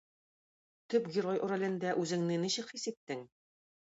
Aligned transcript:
Төп 0.93 1.09
герой 1.17 1.41
ролендә 1.51 1.91
үзеңне 2.05 2.39
ничек 2.47 2.73
хис 2.73 2.87
иттең? 2.93 3.23